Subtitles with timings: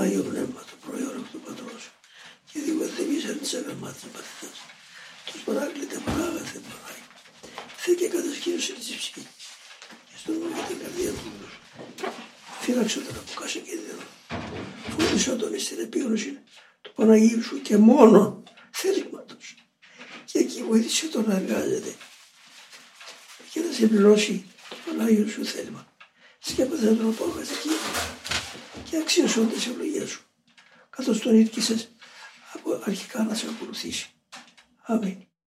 [0.00, 1.82] Άγιο Πνεύμα το προϊόν του Πατρός
[2.52, 4.58] και δημιουργήσαν τις αγαμάτες μαθητάς.
[5.26, 7.06] Τους παράκλητε παράγαθε παράγει.
[7.76, 9.26] Θε και κατασκήνωση της ψυχή.
[10.08, 11.54] Και στον νου και την καρδία του νους.
[12.60, 14.04] Φύλαξε τον από κάθε κίνδυνο.
[14.94, 16.38] Φώτισα τον στην επίγνωση
[16.82, 19.54] του Παναγίου σου και μόνο θέληματος.
[20.24, 21.92] Και εκεί βοήθησε τον να εργάζεται
[23.52, 25.82] και να συμπληρώσει το Πανάγιο σου θέλημα.
[26.38, 27.68] Σκέπασε τον απόκαση εκεί
[28.90, 30.24] και αξίωσαν τις ευλογίες σου.
[30.90, 31.94] Καθώς τον ήρκησες
[32.52, 34.10] από αρχικά να σε ακολουθήσει.
[34.82, 35.29] Αμήν.